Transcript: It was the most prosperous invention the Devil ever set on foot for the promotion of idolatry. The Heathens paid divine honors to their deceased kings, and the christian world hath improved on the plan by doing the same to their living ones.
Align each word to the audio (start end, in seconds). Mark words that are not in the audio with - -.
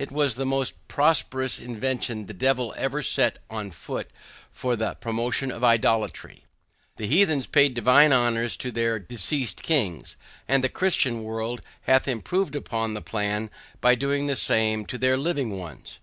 It 0.00 0.10
was 0.10 0.34
the 0.34 0.44
most 0.44 0.74
prosperous 0.88 1.60
invention 1.60 2.26
the 2.26 2.34
Devil 2.34 2.74
ever 2.76 3.02
set 3.04 3.38
on 3.48 3.70
foot 3.70 4.10
for 4.50 4.74
the 4.74 4.94
promotion 4.94 5.52
of 5.52 5.62
idolatry. 5.62 6.42
The 6.96 7.06
Heathens 7.06 7.46
paid 7.46 7.74
divine 7.74 8.12
honors 8.12 8.56
to 8.56 8.72
their 8.72 8.98
deceased 8.98 9.62
kings, 9.62 10.16
and 10.48 10.64
the 10.64 10.68
christian 10.68 11.22
world 11.22 11.62
hath 11.82 12.08
improved 12.08 12.56
on 12.74 12.94
the 12.94 13.00
plan 13.00 13.48
by 13.80 13.94
doing 13.94 14.26
the 14.26 14.34
same 14.34 14.86
to 14.86 14.98
their 14.98 15.16
living 15.16 15.56
ones. 15.56 16.00